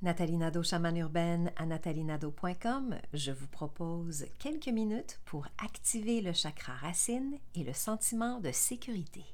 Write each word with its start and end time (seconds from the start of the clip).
Nathalie 0.00 0.36
Nadeau, 0.36 0.62
chamane 0.62 0.96
urbaine 0.98 1.50
à 1.56 1.66
nathalienado.com, 1.66 2.94
je 3.14 3.32
vous 3.32 3.48
propose 3.48 4.26
quelques 4.38 4.68
minutes 4.68 5.18
pour 5.24 5.48
activer 5.60 6.20
le 6.20 6.32
chakra 6.32 6.72
racine 6.74 7.36
et 7.56 7.64
le 7.64 7.72
sentiment 7.72 8.38
de 8.38 8.52
sécurité. 8.52 9.24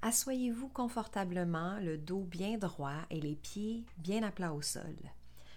Assoyez-vous 0.00 0.68
confortablement, 0.68 1.80
le 1.80 1.98
dos 1.98 2.22
bien 2.22 2.56
droit 2.56 3.02
et 3.10 3.20
les 3.20 3.34
pieds 3.34 3.84
bien 3.98 4.22
à 4.22 4.30
plat 4.30 4.52
au 4.52 4.62
sol. 4.62 4.94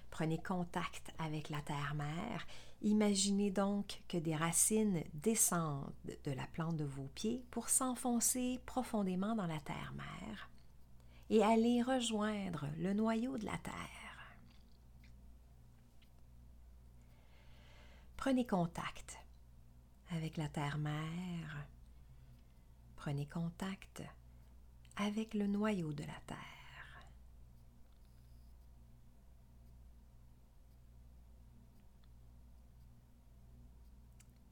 Prenez 0.10 0.40
contact 0.40 1.12
avec 1.20 1.52
la 1.52 1.62
terre-mère. 1.62 2.48
Imaginez 2.82 3.52
donc 3.52 4.02
que 4.08 4.18
des 4.18 4.36
racines 4.36 5.04
descendent 5.14 5.92
de 6.24 6.32
la 6.32 6.48
plante 6.48 6.78
de 6.78 6.86
vos 6.86 7.10
pieds 7.14 7.44
pour 7.52 7.70
s'enfoncer 7.70 8.62
profondément 8.66 9.36
dans 9.36 9.48
la 9.48 9.60
terre-mère 9.60 10.50
et 11.30 11.44
aller 11.44 11.82
rejoindre 11.82 12.68
le 12.78 12.94
noyau 12.94 13.38
de 13.38 13.46
la 13.46 13.58
terre. 13.58 13.74
Prenez 18.16 18.46
contact 18.46 19.18
avec 20.12 20.38
la 20.38 20.48
terre-mère. 20.48 21.68
Prenez 22.96 23.26
contact 23.28 24.04
avec 24.96 25.34
le 25.34 25.48
noyau 25.48 25.94
de 25.94 26.04
la 26.04 26.20
terre. 26.28 26.59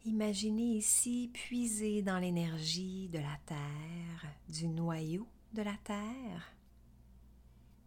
Imaginez 0.08 0.78
ici 0.78 1.30
puiser 1.34 2.02
dans 2.02 2.18
l'énergie 2.18 3.10
de 3.10 3.20
la 3.20 3.38
Terre, 3.46 4.26
du 4.48 4.70
noyau 4.70 5.28
de 5.52 5.62
la 5.62 5.76
Terre, 5.84 6.56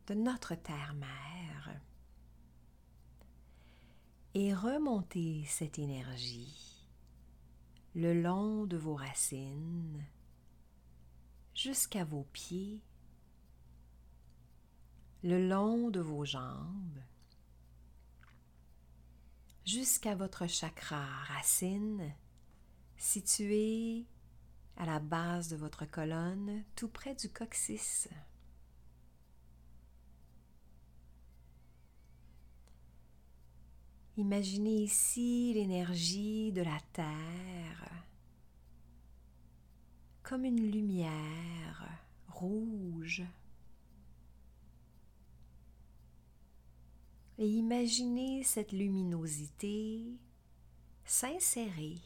de 0.07 0.13
notre 0.13 0.55
Terre-Mère, 0.55 1.81
et 4.35 4.53
remonter 4.53 5.45
cette 5.47 5.79
énergie 5.79 6.85
le 7.95 8.13
long 8.13 8.67
de 8.67 8.77
vos 8.77 8.97
racines 8.97 10.05
jusqu'à 11.55 12.05
vos 12.05 12.27
pieds, 12.35 12.83
le 15.23 15.49
long 15.49 15.89
de 15.89 16.01
vos 16.01 16.27
jambes, 16.27 17.01
jusqu'à 19.71 20.17
votre 20.17 20.49
chakra 20.49 21.05
racine 21.29 22.13
situé 22.97 24.05
à 24.77 24.85
la 24.85 24.99
base 24.99 25.49
de 25.49 25.57
votre 25.57 25.85
colonne, 25.89 26.65
tout 26.75 26.89
près 26.89 27.15
du 27.15 27.29
coccyx. 27.29 28.09
Imaginez 34.17 34.83
ici 34.83 35.53
l'énergie 35.55 36.51
de 36.51 36.63
la 36.63 36.79
Terre 36.93 37.89
comme 40.25 40.45
une 40.45 40.69
lumière 40.69 41.89
rouge 42.27 43.23
et 47.41 47.49
imaginez 47.49 48.43
cette 48.45 48.71
luminosité 48.71 50.05
s'insérer 51.07 51.97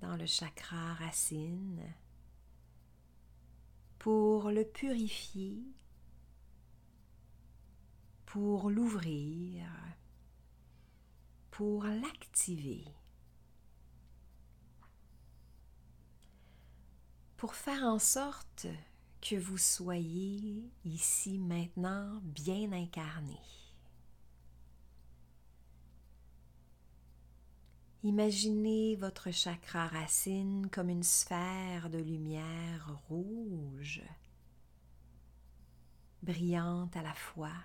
dans 0.00 0.14
le 0.14 0.24
chakra 0.24 0.94
racine 0.94 1.82
pour 3.98 4.52
le 4.52 4.64
purifier, 4.64 5.64
pour 8.24 8.70
l'ouvrir, 8.70 9.68
pour 11.50 11.82
l'activer, 11.82 12.84
pour 17.36 17.56
faire 17.56 17.82
en 17.82 17.98
sorte 17.98 18.68
que 19.20 19.34
vous 19.34 19.58
soyez 19.58 20.70
ici 20.84 21.36
maintenant 21.36 22.20
bien 22.22 22.70
incarné. 22.70 23.40
Imaginez 28.04 28.94
votre 28.94 29.32
chakra 29.32 29.88
racine 29.88 30.70
comme 30.70 30.88
une 30.88 31.02
sphère 31.02 31.90
de 31.90 31.98
lumière 31.98 32.96
rouge, 33.08 34.02
brillante 36.22 36.96
à 36.96 37.02
la 37.02 37.14
fois. 37.14 37.56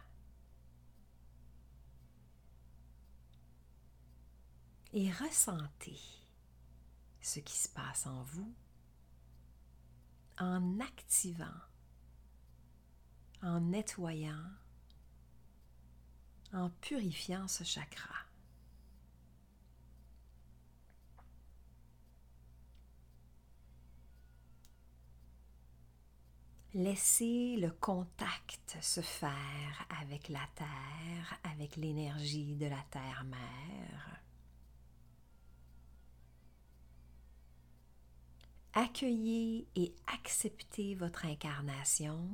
Et 4.92 5.12
ressentez 5.12 6.00
ce 7.22 7.40
qui 7.40 7.58
se 7.58 7.70
passe 7.70 8.08
en 8.08 8.24
vous 8.24 8.54
en 10.40 10.80
activant, 10.80 11.62
en 13.42 13.60
nettoyant, 13.60 14.50
en 16.54 16.70
purifiant 16.82 17.48
ce 17.48 17.64
chakra. 17.64 18.16
Laissez 26.76 27.56
le 27.58 27.70
contact 27.70 28.78
se 28.82 29.02
faire 29.02 29.86
avec 30.02 30.28
la 30.30 30.42
terre, 30.56 31.40
avec 31.44 31.76
l'énergie 31.76 32.56
de 32.56 32.66
la 32.66 32.82
terre-mère. 32.90 34.24
Accueillez 38.74 39.68
et 39.76 39.94
acceptez 40.08 40.96
votre 40.96 41.28
incarnation. 41.28 42.28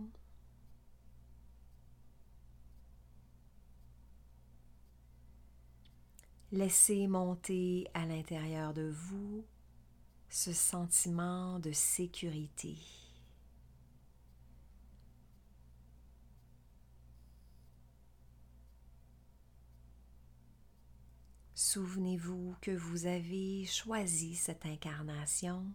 Laissez 6.53 7.07
monter 7.07 7.87
à 7.93 8.05
l'intérieur 8.05 8.73
de 8.73 8.89
vous 8.89 9.43
ce 10.29 10.53
sentiment 10.53 11.59
de 11.59 11.73
sécurité. 11.73 12.77
Souvenez-vous 21.61 22.55
que 22.61 22.71
vous 22.71 23.05
avez 23.05 23.65
choisi 23.65 24.33
cette 24.33 24.65
incarnation 24.65 25.65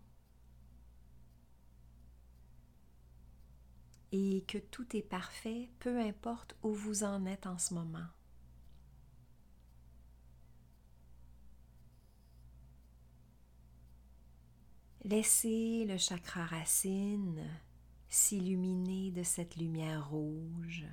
et 4.10 4.46
que 4.48 4.56
tout 4.56 4.96
est 4.96 5.02
parfait, 5.02 5.68
peu 5.80 6.00
importe 6.00 6.56
où 6.62 6.72
vous 6.72 7.04
en 7.04 7.26
êtes 7.26 7.46
en 7.46 7.58
ce 7.58 7.74
moment. 7.74 8.06
Laissez 15.02 15.84
le 15.84 15.98
chakra 15.98 16.46
racine 16.46 17.44
s'illuminer 18.08 19.10
de 19.10 19.22
cette 19.22 19.56
lumière 19.56 20.08
rouge, 20.08 20.86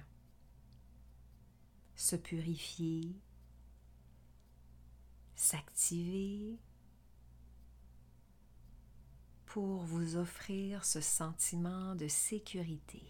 se 1.96 2.18
purifier 2.18 3.16
pour 9.45 9.84
vous 9.84 10.16
offrir 10.16 10.85
ce 10.85 11.01
sentiment 11.01 11.94
de 11.95 12.07
sécurité. 12.07 13.03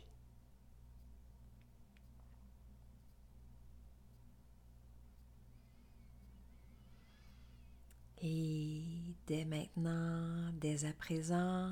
Et 8.23 8.83
dès 9.27 9.45
maintenant, 9.45 10.51
dès 10.53 10.85
à 10.85 10.93
présent, 10.93 11.71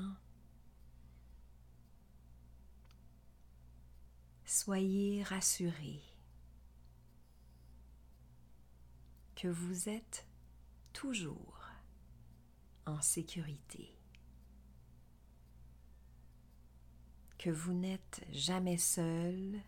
soyez 4.44 5.22
rassurés 5.24 6.02
que 9.34 9.48
vous 9.48 9.88
êtes 9.88 10.29
toujours 10.92 11.68
en 12.86 13.00
sécurité, 13.00 13.96
que 17.38 17.50
vous 17.50 17.72
n'êtes 17.72 18.24
jamais 18.32 18.78
seul, 18.78 19.60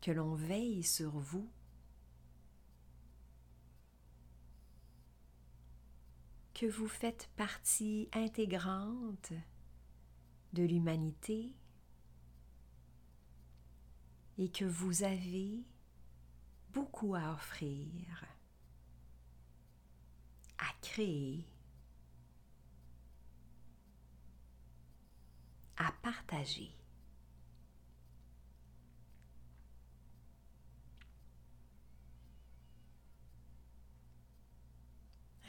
que 0.00 0.10
l'on 0.10 0.34
veille 0.34 0.82
sur 0.82 1.10
vous, 1.10 1.50
que 6.54 6.66
vous 6.66 6.88
faites 6.88 7.30
partie 7.36 8.08
intégrante 8.12 9.32
de 10.52 10.64
l'humanité. 10.64 11.54
Et 14.40 14.50
que 14.50 14.64
vous 14.64 15.02
avez 15.02 15.64
beaucoup 16.72 17.14
à 17.14 17.32
offrir, 17.32 18.24
à 20.58 20.72
créer, 20.82 21.46
à 25.76 25.92
partager. 26.02 26.70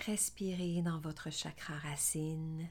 Respirez 0.06 0.82
dans 0.82 1.00
votre 1.00 1.30
chakra 1.30 1.78
racine 1.78 2.70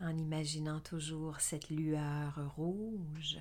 en 0.00 0.16
imaginant 0.16 0.80
toujours 0.80 1.40
cette 1.40 1.70
lueur 1.70 2.54
rouge 2.56 3.38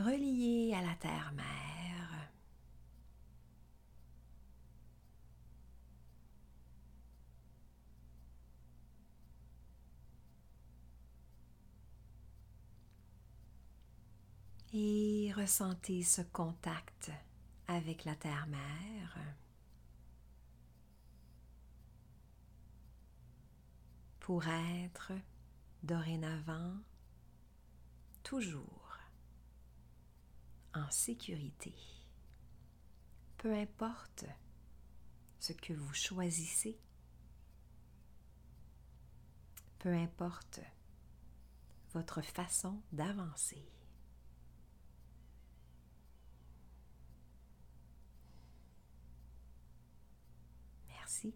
reliée 0.00 0.74
à 0.74 0.82
la 0.82 0.94
terre-mère. 0.96 1.46
Et 14.72 15.32
ressentez 15.36 16.02
ce 16.02 16.22
contact 16.22 17.10
avec 17.66 18.04
la 18.04 18.14
terre-mère. 18.14 19.18
pour 24.30 24.46
être 24.46 25.10
dorénavant 25.82 26.76
toujours 28.22 28.79
en 30.74 30.90
sécurité. 30.90 31.74
Peu 33.38 33.54
importe 33.54 34.24
ce 35.38 35.52
que 35.52 35.72
vous 35.72 35.94
choisissez, 35.94 36.78
peu 39.78 39.92
importe 39.94 40.60
votre 41.92 42.20
façon 42.22 42.80
d'avancer. 42.92 43.64
Merci. 50.88 51.34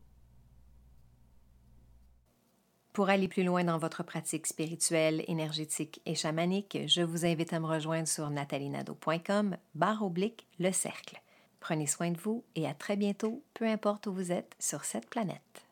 Pour 2.94 3.08
aller 3.08 3.26
plus 3.26 3.42
loin 3.42 3.64
dans 3.64 3.76
votre 3.76 4.04
pratique 4.04 4.46
spirituelle, 4.46 5.24
énergétique 5.26 6.00
et 6.06 6.14
chamanique, 6.14 6.78
je 6.86 7.02
vous 7.02 7.26
invite 7.26 7.52
à 7.52 7.58
me 7.58 7.66
rejoindre 7.66 8.06
sur 8.06 8.30
natalinado.com 8.30 9.56
barre 9.74 10.04
oblique 10.04 10.46
le 10.60 10.70
cercle. 10.70 11.20
Prenez 11.58 11.88
soin 11.88 12.12
de 12.12 12.18
vous 12.18 12.44
et 12.54 12.68
à 12.68 12.72
très 12.72 12.94
bientôt, 12.94 13.42
peu 13.52 13.66
importe 13.66 14.06
où 14.06 14.14
vous 14.14 14.30
êtes 14.30 14.54
sur 14.60 14.84
cette 14.84 15.10
planète. 15.10 15.63